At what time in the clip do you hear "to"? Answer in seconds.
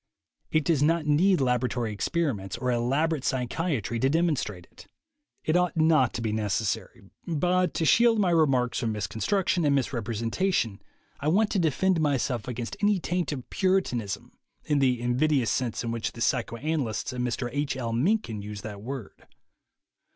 2.23-2.25, 3.99-4.09, 6.15-6.23, 7.75-7.85, 11.51-11.59